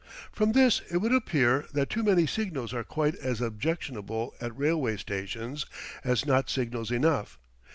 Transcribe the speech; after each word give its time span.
From 0.31 0.53
this 0.53 0.81
it 0.89 0.97
would 0.97 1.13
appear 1.13 1.67
that 1.73 1.91
too 1.91 2.01
many 2.01 2.25
signals 2.25 2.73
are 2.73 2.83
quite 2.83 3.13
as 3.17 3.39
objectionable 3.39 4.33
at 4.41 4.57
railway 4.57 4.97
stations 4.97 5.67
as 6.03 6.25
not 6.25 6.49
signals 6.49 6.89
enough. 6.89 7.37